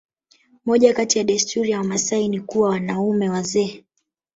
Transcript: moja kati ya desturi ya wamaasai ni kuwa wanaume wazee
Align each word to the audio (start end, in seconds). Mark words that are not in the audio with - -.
moja 0.65 0.93
kati 0.93 1.17
ya 1.17 1.23
desturi 1.23 1.69
ya 1.71 1.77
wamaasai 1.77 2.27
ni 2.27 2.39
kuwa 2.39 2.69
wanaume 2.69 3.29
wazee 3.29 3.83